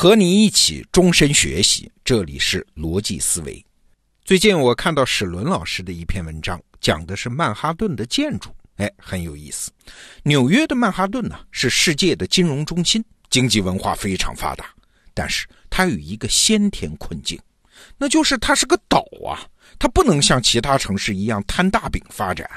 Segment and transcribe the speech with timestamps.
[0.00, 3.62] 和你一起终身学习，这里是逻辑思维。
[4.24, 9.70] 最近我看到史伦老师的一篇文章，讲的是曼哈顿的建筑，哎，很有意思。
[10.22, 14.72] 纽约的曼哈顿呢，是世界的金融中心，经济文化非常发达，
[15.12, 17.38] 但是它有一个先天困境，
[17.98, 19.44] 那就是它是个岛啊，
[19.78, 22.48] 它不能像其他城市一样摊大饼发展。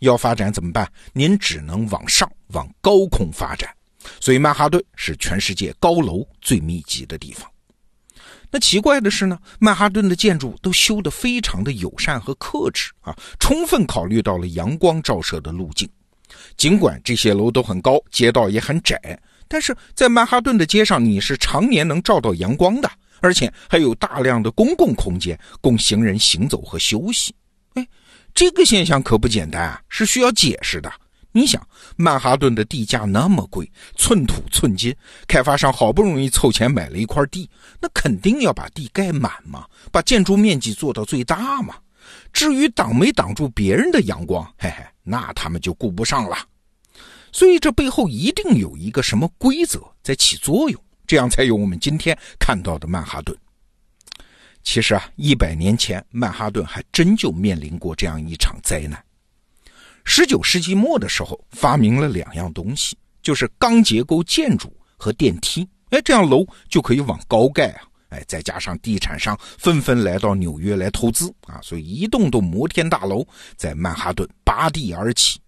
[0.00, 0.86] 要发展怎么办？
[1.14, 3.74] 您只能往上，往高空发展。
[4.20, 7.48] 所以曼哈顿是全世界高楼最密集的地方。
[8.50, 15.88] 那奇怪的是呢，曼哈顿的建筑都修得非常的友善和克制啊，充分考虑到了阳光照射的路径。
[16.56, 22.90] 尽管这些楼都很高，街道也很窄，但是在曼哈顿的街上，你是常年能照到阳光的，
[23.20, 27.34] 而且还有大量的公共空间供行人行走和休息。
[27.74, 27.88] 哎，
[28.34, 30.92] 这个现象可不简单啊，是需要解释的。
[31.32, 34.94] 你想，曼哈顿的地价那么贵，寸土寸金，
[35.26, 37.48] 开发商好不容易凑钱买了一块地，
[37.80, 41.74] 那肯定要把地盖满嘛，把建筑面积做到最大嘛。
[42.32, 46.36] 至于挡没挡住别人的阳光，嘿嘿，那他们就顾不上了。
[47.32, 53.34] 所以这背后一定有一个什么规则在起作用，这样才有我们今天看到的曼哈顿。
[54.62, 59.02] 其实啊，一百年前曼哈顿还真就面临过这样一场灾难。
[60.04, 65.66] 十九世纪末的时候，发明了两样东西，就是钢结构建筑和电梯。
[65.90, 67.82] 哎，这样楼就可以往高盖啊！
[68.08, 75.38] 哎，再加上地产商纷纷来到纽约来投资啊，所以一栋栋摩天大楼在曼哈顿拔地而起。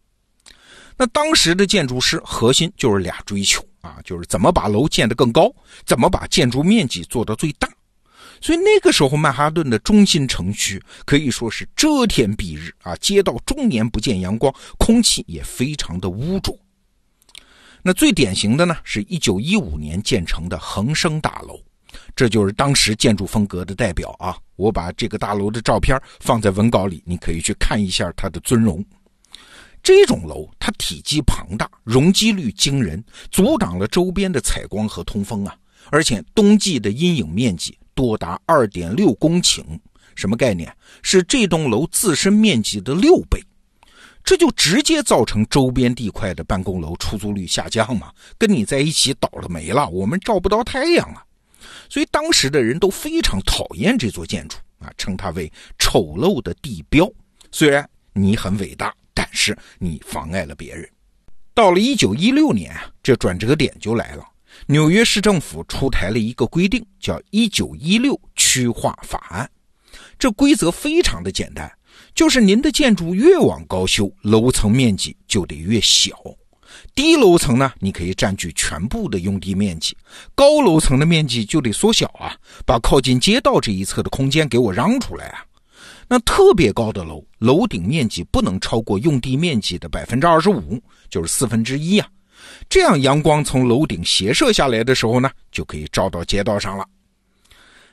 [0.97, 5.53] 那当时的建筑师核心就是俩追求啊，就是怎么把楼建得更高，
[5.85, 7.69] 怎么把建筑面积做到最大。
[8.45, 16.55] 所以那个时候，曼哈顿的中心城区可以说是遮天蔽日啊，街道终年不见阳光，空气也非常的污浊。
[17.83, 21.59] 那最典型的呢，是一九一五年建成的恒生大楼，
[22.15, 24.37] 这就是当时建筑风格的代表啊。
[24.57, 28.85] 我把这个大楼的照片放在文稿里，你可以去看一下它的尊容。
[29.83, 35.57] 这种楼它体积庞大，容积率惊人，阻挡了周边的采光和通风啊，
[35.91, 37.75] 而且冬季的阴影面积。
[37.95, 39.63] 多达二点六公顷，
[40.15, 40.75] 什么概念？
[41.03, 43.41] 是这栋楼自身面积的六倍，
[44.23, 48.13] 这就直接造成周边地块的办公楼出租率下降嘛？
[48.39, 51.23] 跟你在一起倒了霉了，我们照不到太阳了。
[51.89, 57.11] 所以当时的人都非常讨厌这座建筑啊，称它为丑陋的地标。
[57.51, 60.89] 虽然你很伟大，但是你妨碍了别人。
[61.55, 64.25] 到了一九一六年，这转折点就来了。
[64.67, 69.51] 纽约市政府出台了一个规定，叫《一九一六区划法案》。
[70.19, 71.71] 这规则非常的简单，
[72.15, 76.17] 就是您的建筑越往高修，楼层面积就得越小。
[76.95, 79.93] 低楼层呢，你可以占据全部的用地面积；
[80.35, 85.45] 高楼层的面积就得缩小啊，把靠近街道这一侧的空间给我让出来啊。
[86.09, 92.09] 那特别高的楼，楼顶面积不能超过用地面积的百分之二十五，就是四分之一啊。
[92.69, 96.87] 这样，阳光从楼顶斜射下来的时候呢，就可以照到街道上了。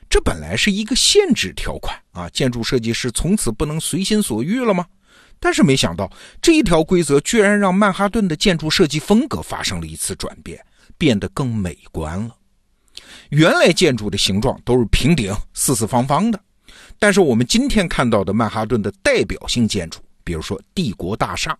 [0.08, 4.86] 这本来是一个限制条款啊，建筑设计师从此不能随心所欲了吗？
[5.40, 10.62] 但是没想到，这一条规则居然让曼哈顿的建筑设计风格发生了一次转变，
[10.96, 12.36] 变得更美观了。
[13.30, 16.38] 原来建筑的形状都是平顶、四四方方的，
[16.98, 21.58] 但是我们今天看到的曼哈顿的代表性建筑，比如说帝国大厦。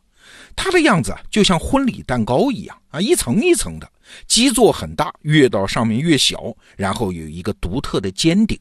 [0.55, 3.91] 它的样子就像婚礼蛋糕一样啊，一层一层的，
[4.27, 8.59] 基座很大，越到上面越小，然后有一个独特的尖顶。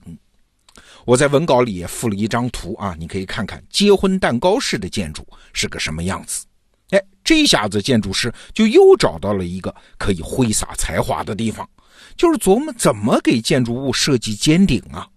[1.04, 6.46] 我在文稿里也附了一张图啊，你可以看看结婚蛋糕式的建筑是个什么样子。
[6.92, 11.68] 哎，这下子建筑师就又找到了一个可以挥洒才华的地方，
[12.16, 15.08] 就是琢磨怎么给建筑物设计尖顶啊。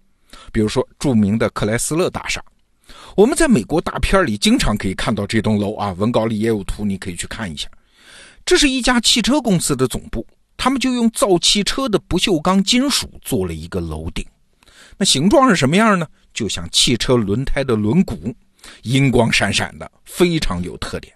[0.52, 2.42] 比如说著名的克莱斯勒大厦。
[3.16, 7.68] 我们在美国大片里经常可以看到这栋楼啊，文稿里也有图，你可以去看一下。
[8.44, 10.26] 这是一家汽车公司的总部，
[10.56, 14.26] 他们就用造汽车的不锈钢金属做了一个楼顶。
[14.98, 16.04] 那形状是什么样呢？
[16.32, 18.34] 就像汽车轮胎的轮毂，
[18.82, 21.14] 银光闪闪的，非常有特点。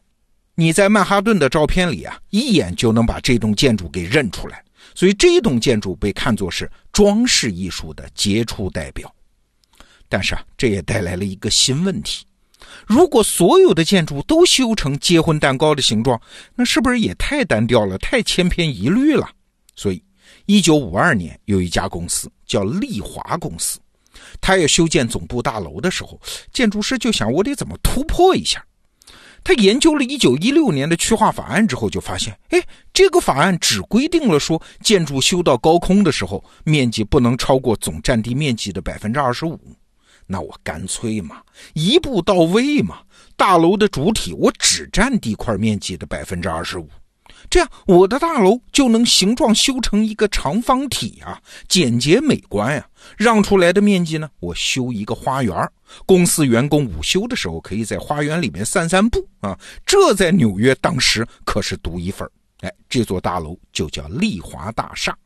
[0.55, 4.63] 你在曼哈顿的照片里啊，一眼就能把这栋建筑给认出来。
[4.95, 9.13] 所以这栋建筑被看作是装饰艺术的杰出代表。
[10.09, 12.25] 但是啊，这也带来了一个新问题：
[12.87, 16.21] 如果所有的建筑都修成结婚蛋糕的形状，
[16.55, 19.29] 那是不是也太单调了，太千篇一律了？
[19.77, 20.03] 所以，
[20.47, 23.79] 一九五二年有一家公司叫丽华公司，
[24.41, 26.21] 他要修建总部大楼的时候，
[26.53, 28.65] 建筑师就想：我得怎么突破一下？
[29.45, 32.61] 他研究了一九一六年的区划法案之后，就发现，哎，
[32.93, 39.59] 这个法案只规定了说，建筑修到高空的时候，面积不能超过总占地面积的百分之二十五。
[40.31, 41.43] 那我干脆嘛，
[41.73, 43.01] 一步到位嘛，
[43.35, 46.89] 大楼的主体我只占地块面积的百分之二十五。
[47.49, 52.87] 这样，我的大楼就能形状修成一个长方体啊，简洁美观呀。
[53.17, 55.57] 让出来的面积呢，我修一个花园，
[56.05, 59.59] 公司员工午休的时候可以在花园里面散散步啊。
[59.87, 62.29] 这在纽约当时可是独一份
[62.61, 65.17] 哎，这座大楼就叫丽华大厦。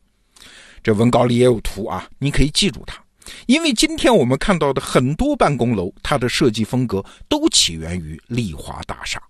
[0.82, 3.01] 这文稿里也有图啊，你可以记住它，
[3.46, 9.23] 因为今天我们看到的很多办公楼，它的设计风格都起源于丽华大厦。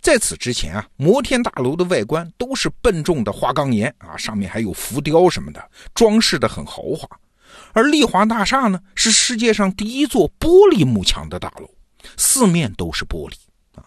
[0.00, 7.06] 在此之前啊，摩天大楼的外观都是笨重的花岗岩啊，上面还有浮雕什么的，装饰的很豪华。
[7.72, 11.68] 而丽华大厦呢，是世界上第一座玻璃幕墙的大楼，
[12.16, 13.34] 四面都是玻璃
[13.74, 13.84] 啊。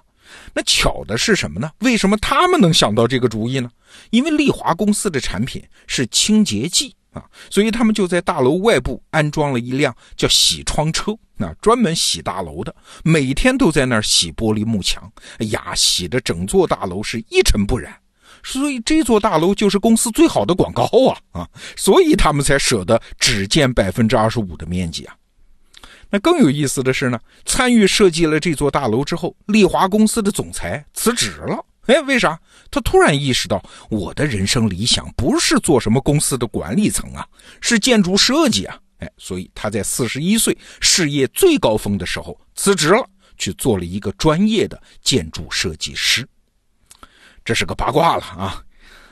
[0.53, 1.71] 那巧的是什么呢？
[1.79, 3.71] 为什么他们能想到这个主意呢？
[4.11, 6.95] 因为丽华公司的产品是清洁剂。
[7.13, 15.11] 啊，所以他们就在大楼外部安装了一辆叫洗窗车，那专门洗大楼的，每天都在那儿洗玻璃幕墙。
[15.37, 17.95] 哎呀，洗的整座大楼是一尘不染，
[18.43, 21.49] 所以这座大楼就是公司最好的广告啊啊！
[21.75, 25.15] 所以他们才舍得只建百分之二十五的面积啊。
[26.09, 31.65] 那更有意思的是呢，参与设计了这座大楼之后，丽华公司的总裁辞职了。
[31.87, 32.39] 哎，为啥？
[32.71, 37.27] 他突然意识到，我的人生理想不是做什么公司的管理层啊，
[37.59, 38.79] 是建筑设计啊！
[38.99, 43.05] 哎，所以他在四十一岁事业最高峰的时候辞职了，
[43.37, 46.25] 去做了一个专业的建筑设计师。
[47.43, 48.63] 这是个八卦了啊！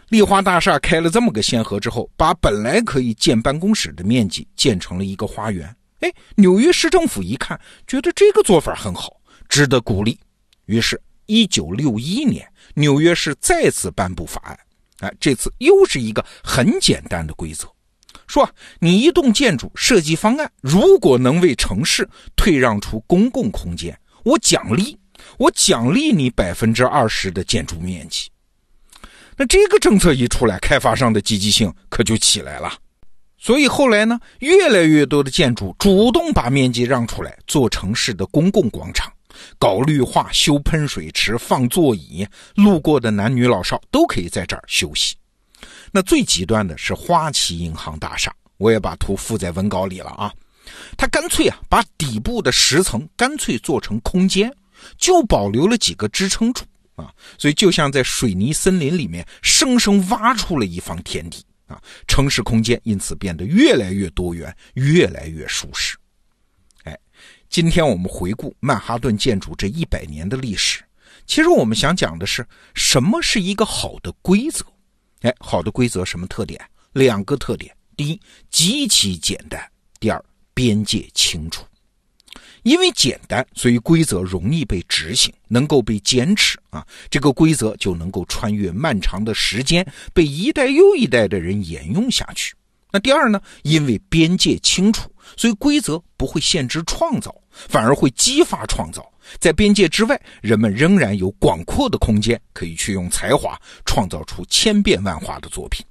[0.07, 5.75] 丽华大厦开了这么个先河之后，把本来可以建办公室的面积建成了一个花园。
[5.99, 9.17] 哎，纽约市政府一看，觉得这个做法很好，
[9.49, 10.17] 值得鼓励，
[10.67, 10.99] 于是。
[11.31, 14.59] 一九六一年，纽约市再次颁布法案，
[14.99, 17.65] 哎，这次又是一个很简单的规则，
[18.27, 18.49] 说
[18.79, 22.05] 你一栋建筑设计方案如果能为城市
[22.35, 24.99] 退让出公共空间，我奖励，
[25.37, 28.29] 我奖励你百分之二十的建筑面积。
[29.37, 32.73] 那这个政策一出来，开发商的积极性可就起来了，
[33.37, 39.09] 所以后来呢，越来越多的建筑主动把面积让出来，做城市的公共广场。
[39.57, 45.15] 搞绿化、修喷水池、放座椅，路过的男女老少都可以在这儿休息。
[45.91, 50.31] 那最极端的是花旗银行大厦，我也把图附在文稿里了啊。
[50.97, 54.53] 他干脆啊，把底部的十层干脆做成空间，
[54.97, 56.63] 就保留了几个支撑柱
[56.95, 61.81] 啊，所以就像在水泥森林里面生生挖出了一方天地啊。
[62.07, 65.97] 城市空间因此变得越来越多元，越来越舒适。
[67.51, 70.81] 今天我们回顾曼哈顿建筑这一百年的历史，
[71.27, 74.63] 其实我们想讲的是什么是一个好的规则？
[75.23, 76.57] 哎，好的规则什么特点？
[76.93, 79.59] 两个特点：第一，极其简单；
[79.99, 81.65] 第二，边界清楚。
[82.63, 92.55] 因为简单，所以规则容易被执行，能够被坚持啊，这个规则就能够穿越漫长的时间，被一代又一代的人沿用下去。
[92.93, 93.41] 那第二呢？
[93.63, 97.35] 因为边界清楚，所以规则不会限制创造。
[97.67, 99.05] 反而会激发创造，
[99.37, 105.85] 在边界之外，人们仍然有广阔的空间可以去用才华创造出千变万化的作品。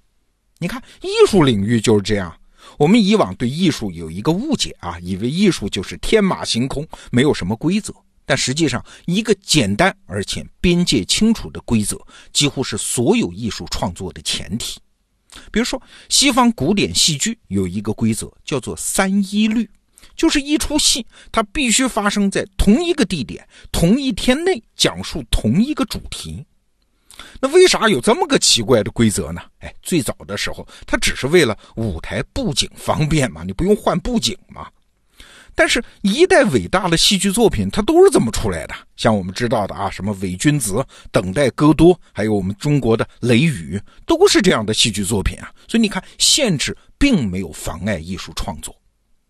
[0.59, 2.35] 你看，艺术领域就是这样。
[2.79, 7.95] 我们以往对艺术有一个误解啊，以为艺术就是天马行空，没有什么规则。
[8.25, 11.99] 但实际上，一个简单而且边界清楚的规则，
[12.33, 14.81] 几乎是所有艺术创作的前提。
[15.51, 19.69] 比如说，西方古典戏剧有一个规则，叫做三一律。
[20.17, 26.45] 就是一出戏，它必须发生在同一个地点、同一天内，讲述同一个主题。
[27.41, 29.41] 那为啥有这么个奇怪的规则呢？
[29.61, 34.69] 哎，最早的时候，它只是为了舞台布景方便嘛，你不用换布景嘛。
[35.61, 38.75] 但是，一代伟大的戏剧作品，它都是这么出来的。
[38.97, 40.73] 像我们知道的啊，什么《伪君子》
[41.13, 45.53] 《等待戈多》，还有我们中国的《雷雨》，都是这样的戏剧作品啊。
[45.69, 48.75] 所以你看，限制并没有妨碍艺术创作。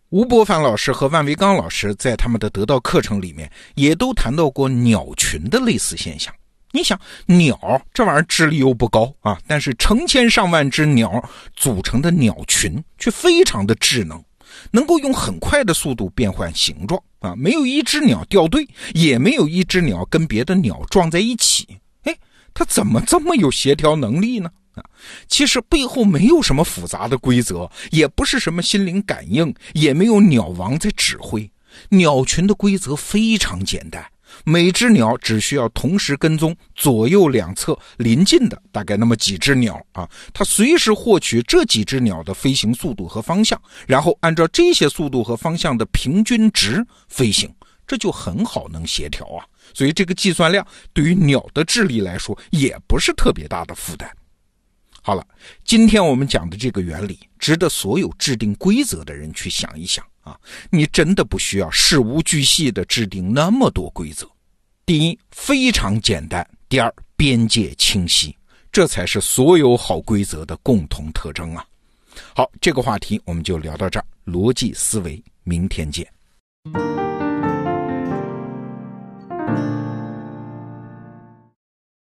[0.07, 6.33] 吴伯凡老师和万维刚老师在他们的得到课程里面也都谈到过鸟群的类似现象。
[6.71, 7.59] 你想，鸟
[7.93, 11.21] 这玩意儿智力又不高啊，但是成千上万只鸟
[11.57, 14.23] 组成的鸟群却非常的智能，
[14.71, 21.67] 能够用很快的速度变换形状啊，没有一只鸟掉队，也没有一只鸟跟别的鸟撞在一起。
[22.03, 22.17] 哎，
[22.53, 24.49] 它怎么这么有协调能力呢？
[24.75, 24.83] 啊，
[25.27, 31.49] 其实背后没有什么复杂的规则，也不是什么心灵感应，也没有鸟王在指挥。
[31.89, 34.05] 鸟群的规则非常简单，
[34.43, 47.53] 每只鸟只需要同时跟踪左右两侧邻近的大概那么几只鸟啊，它随时获取这几只鸟的飞行速度和方向，然后按照这些速度和方向的平均值飞行，
[47.85, 49.45] 这就很好能协调啊。
[49.73, 54.09] 所以这个计算量对于鸟的智力来说也不是特别大的负担。
[55.03, 55.25] 好了，
[55.63, 60.39] 今天我们讲的这个原理，值得所有制定规则的人去想一想啊！
[60.69, 64.29] 你真的不需要事无巨细的制定那么多规则。
[64.85, 68.35] 第一，非常简单；第二，边界清晰，
[68.71, 71.65] 这才是所有好规则的共同特征啊！
[72.35, 74.05] 好，这个话题我们就聊到这儿。
[74.25, 76.05] 逻辑思维，明天见。